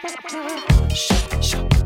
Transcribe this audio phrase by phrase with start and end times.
[0.00, 1.77] Shut, shut.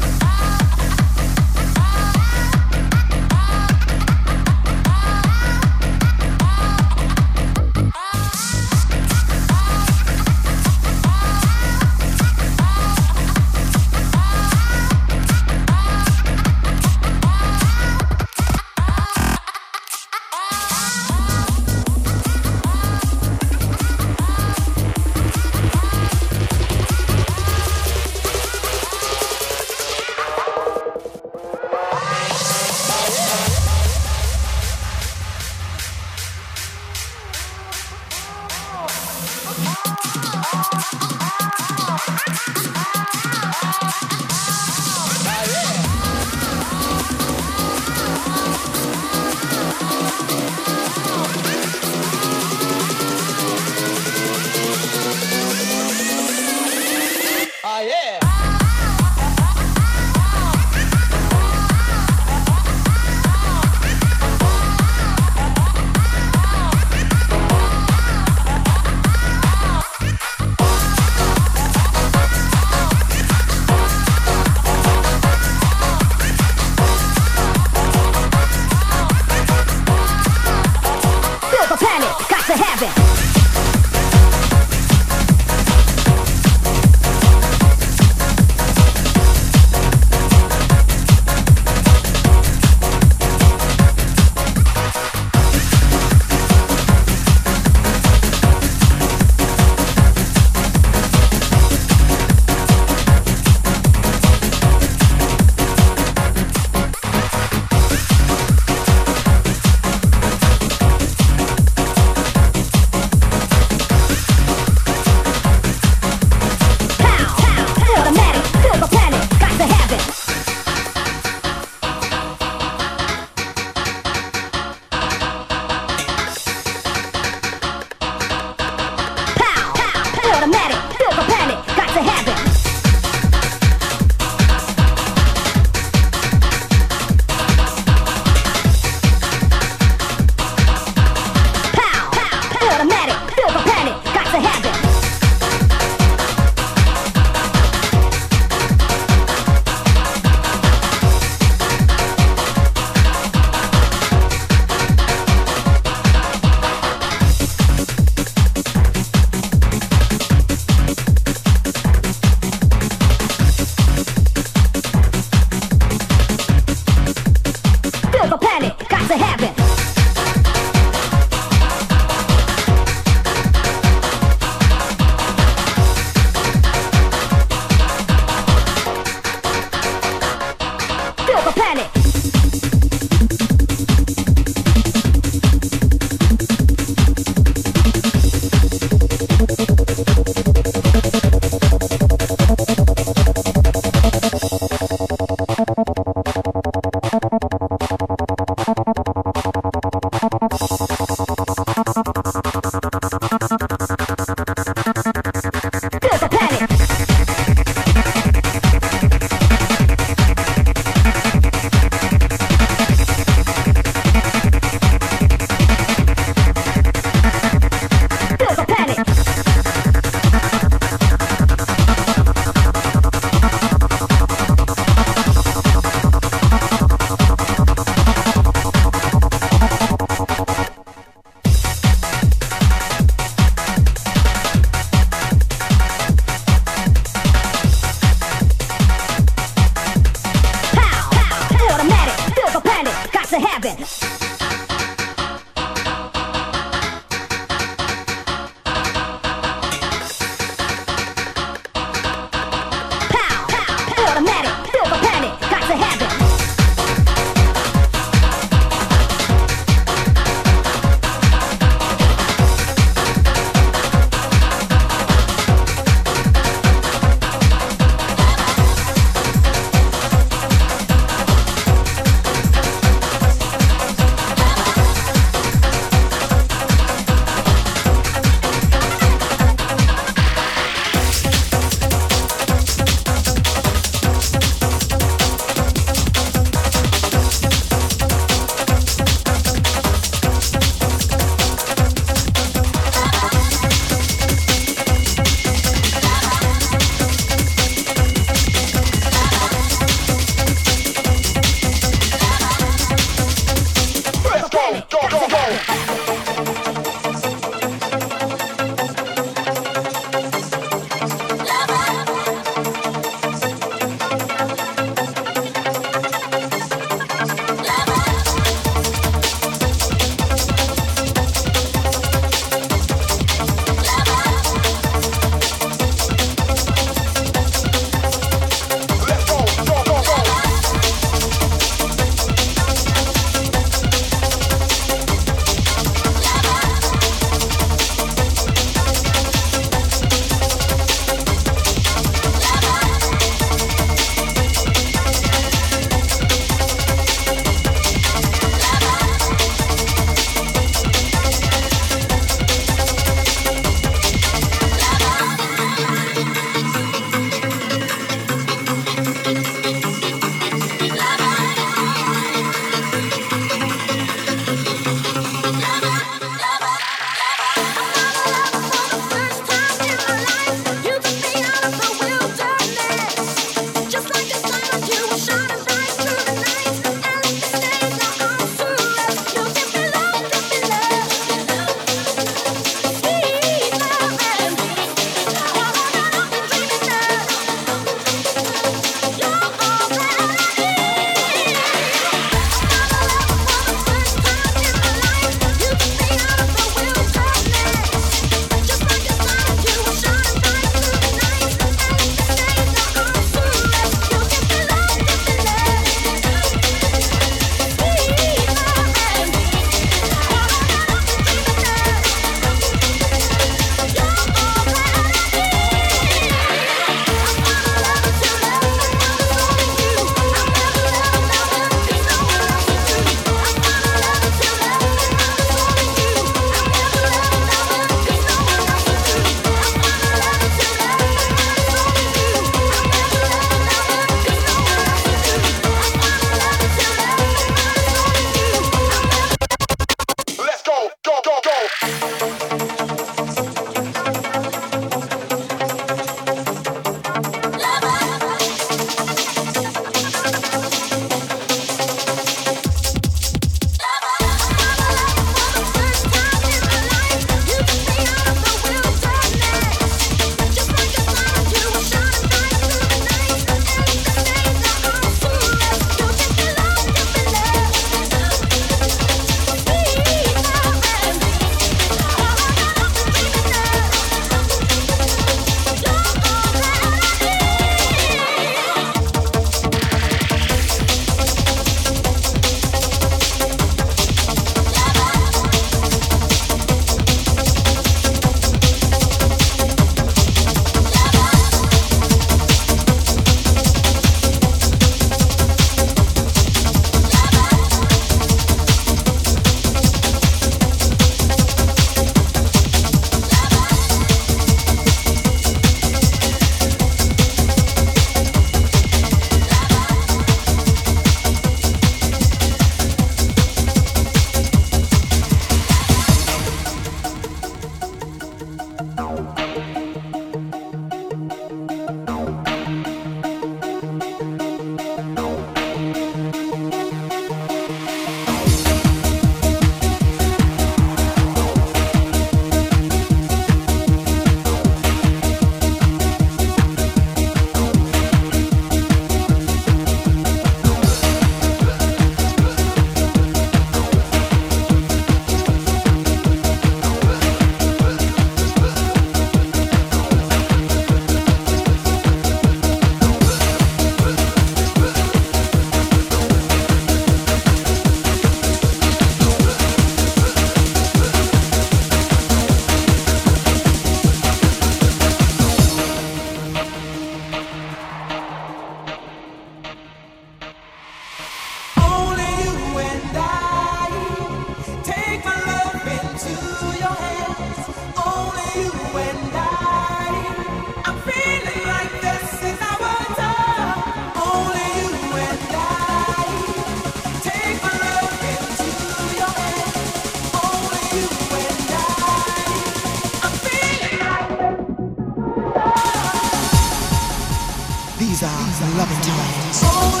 [598.63, 600.00] and loving times.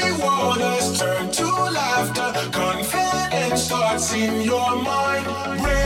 [0.00, 2.50] Stormy waters turn to laughter.
[2.52, 5.79] Confidence starts in your mind.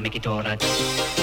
[0.00, 1.17] make it all right.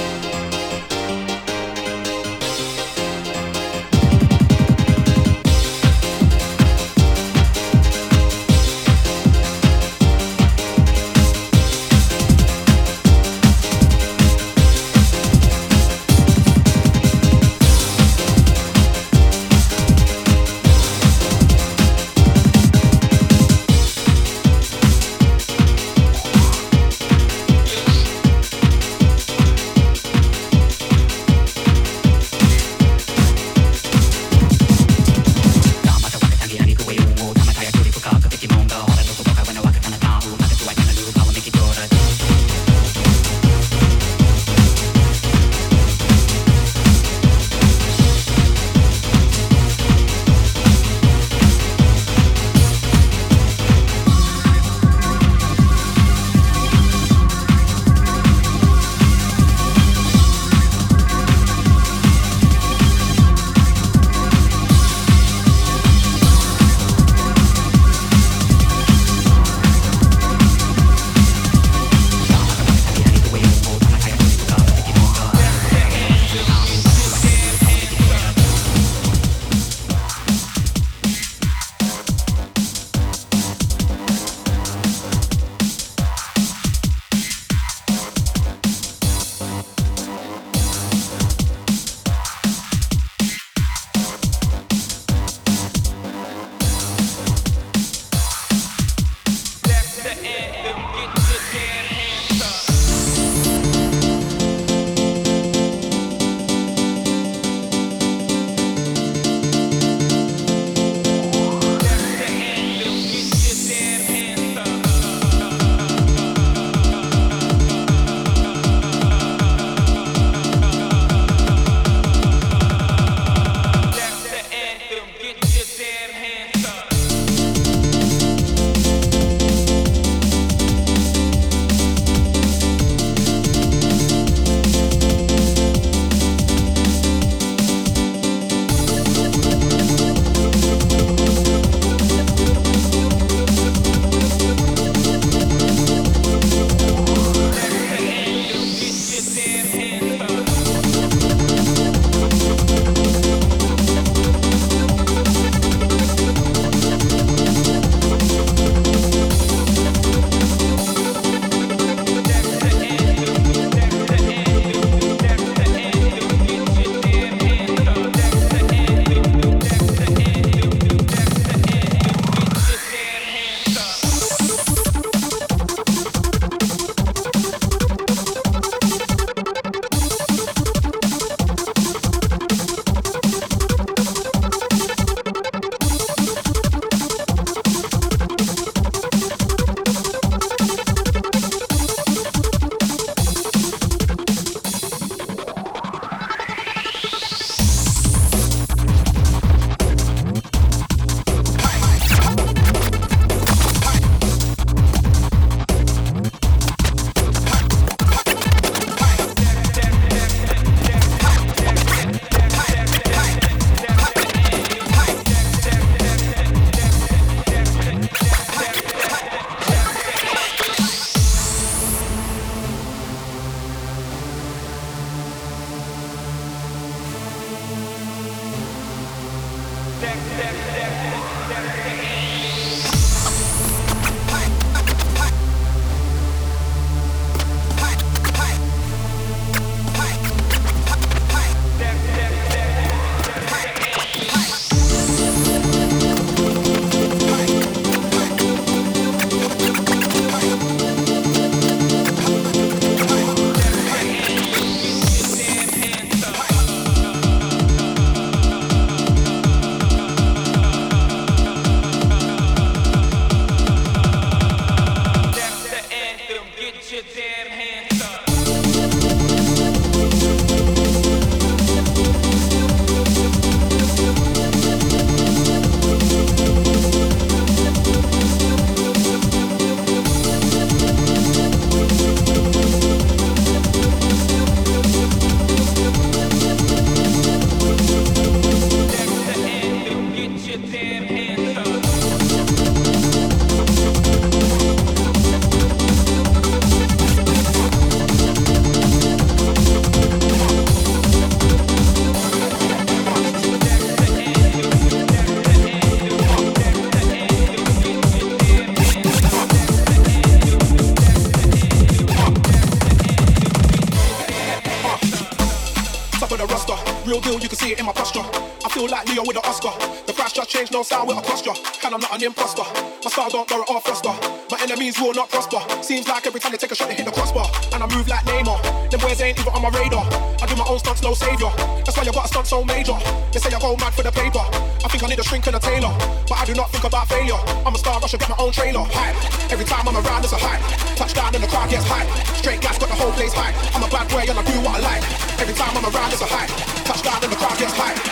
[332.36, 332.98] stunt so major.
[333.32, 334.44] They say I go mad for the paper.
[334.84, 335.94] I think I need a shrink and a tailor.
[336.28, 337.40] But I do not think about failure.
[337.66, 338.84] I'm a star, I should get my own trailer.
[338.92, 339.16] Hype.
[339.52, 340.60] Every time I'm around, there's a hype.
[340.98, 342.10] Touchdown and the crowd gets hype.
[342.36, 343.56] Straight guys got the whole place hype.
[343.74, 345.04] I'm a bad boy and I do what I like.
[345.40, 346.52] Every time I'm around, there's a hype.
[346.84, 348.05] Touchdown and the crowd gets hype.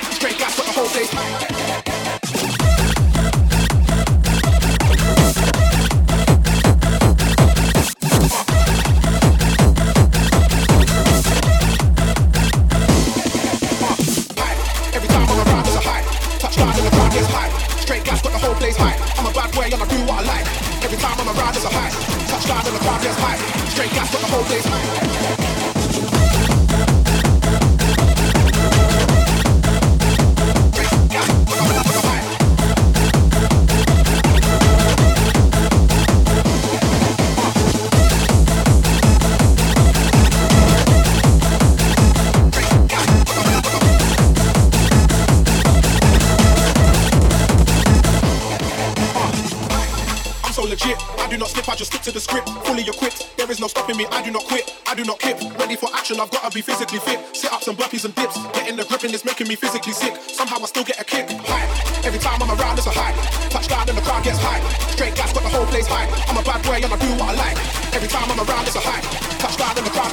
[54.04, 55.40] me, I do not quit, I do not kip.
[55.60, 57.20] Ready for action, I've gotta be physically fit.
[57.36, 58.38] Sit ups and burpees and dips.
[58.54, 60.16] Getting the grip and it's making me physically sick.
[60.18, 61.30] Somehow I still get a kick.
[61.30, 62.06] Hype.
[62.06, 63.16] Every time I'm around, it's a hype.
[63.50, 64.64] Touchdown and the crowd gets hype.
[64.92, 66.10] Straight gas, got the whole place hype.
[66.30, 67.58] I'm a bad boy and I do what I like.
[67.94, 69.06] Every time I'm around, it's a hype.
[69.40, 70.13] Touchdown and the crowd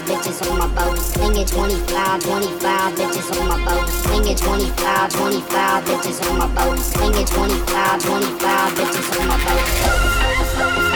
[0.00, 0.98] 25 bitches on my boat.
[0.98, 3.88] Sling it 25, 25 bitches on my boat.
[3.88, 6.78] Sling it 25, 25 bitches on my boat.
[6.78, 10.95] Sling it 25, 25 bitches on my boat.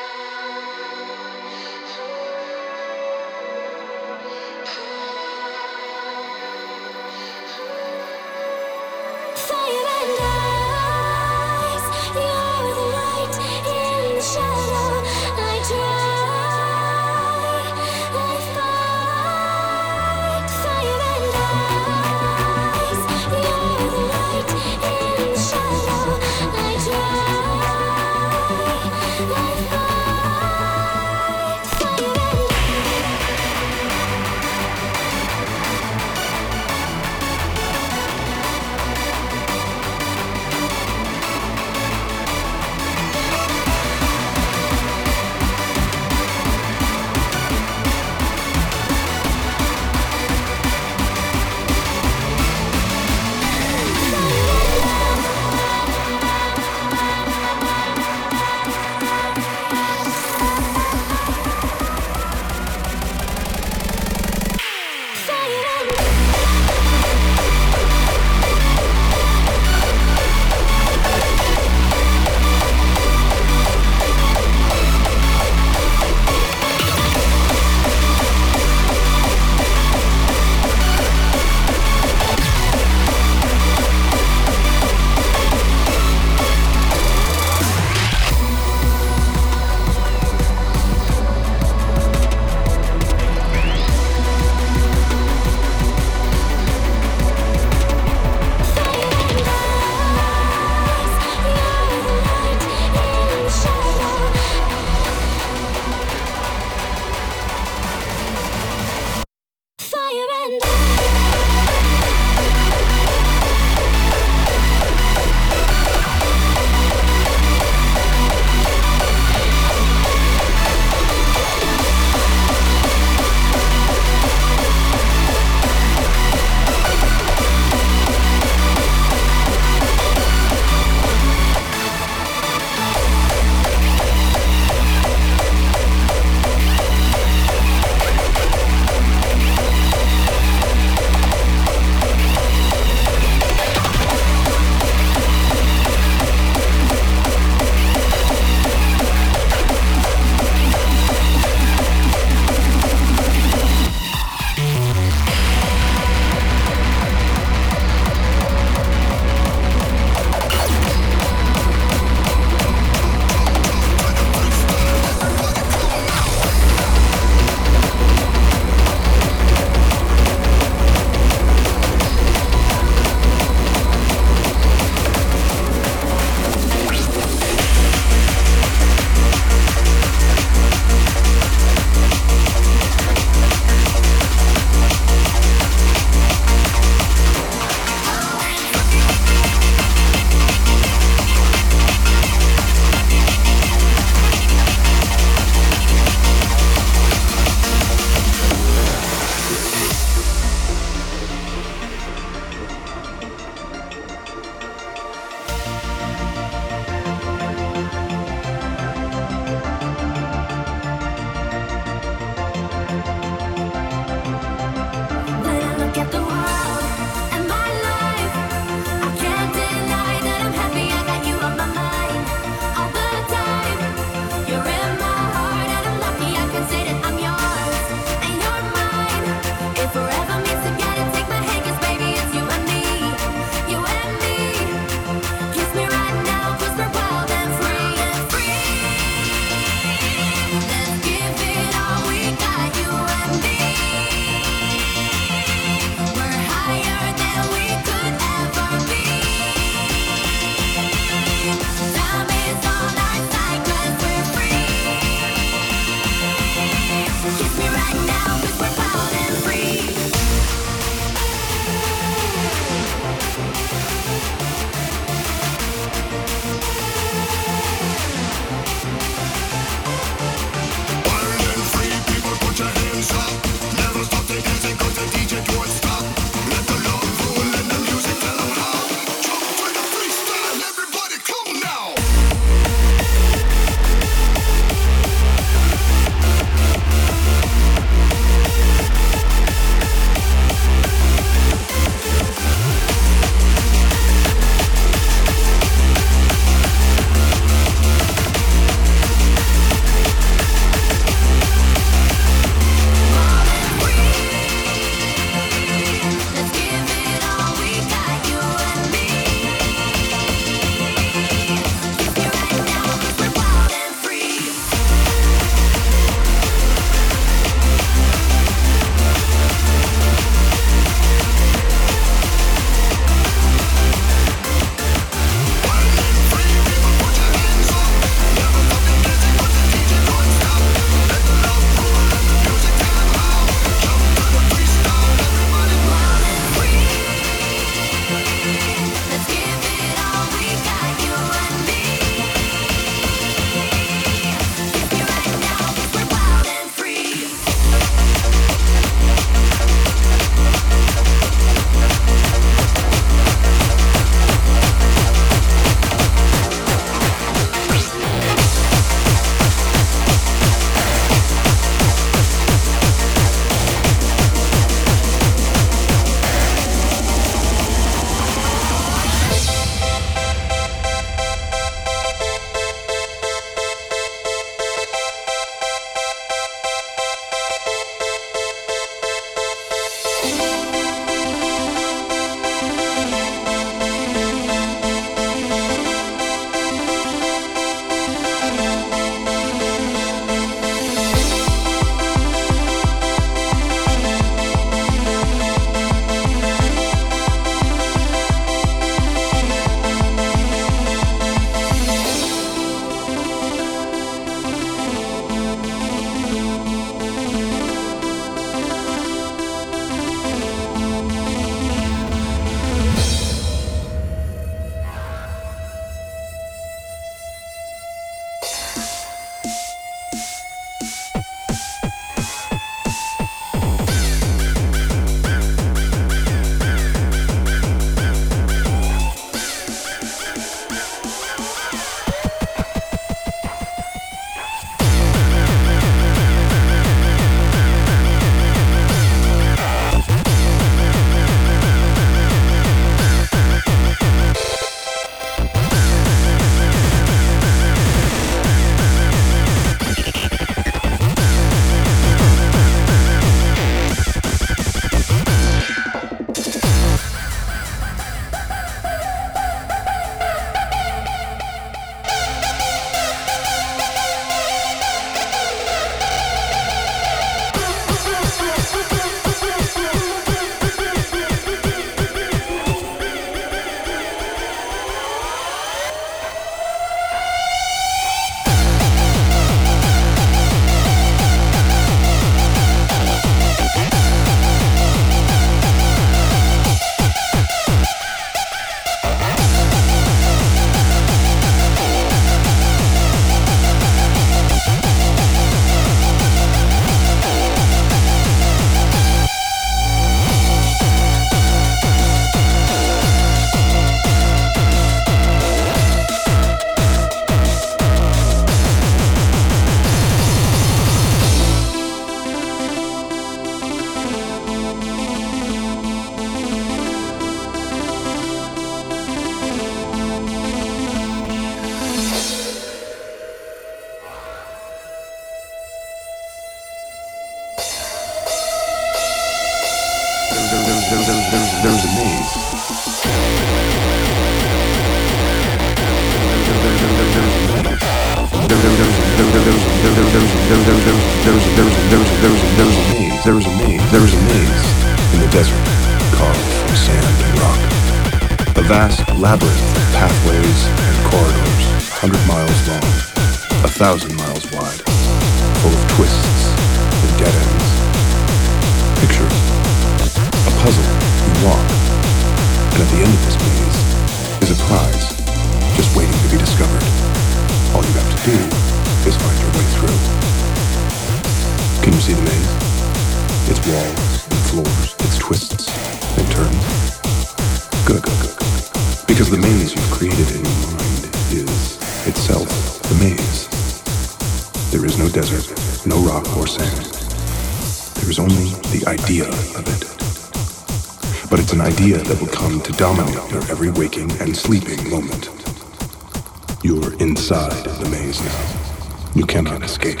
[599.14, 600.00] You cannot escape.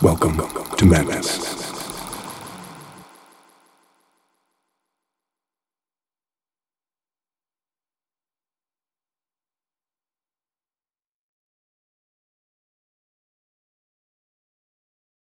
[0.00, 0.38] Welcome
[0.78, 1.45] to madness.